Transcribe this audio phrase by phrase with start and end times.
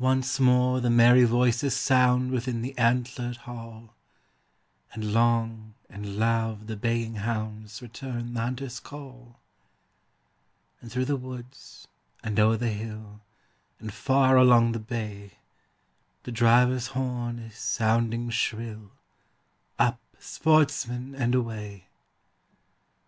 [0.00, 3.94] Once more the merry voices sound Within the antlered hall,
[4.92, 9.38] And long and loud the baying hounds Return the hunter's call;
[10.80, 11.86] And through the woods,
[12.24, 13.20] and o'er the hill,
[13.78, 15.34] And far along the bay,
[16.24, 18.90] The driver's horn is sounding shrill,
[19.78, 21.86] Up, sportsmen, and away!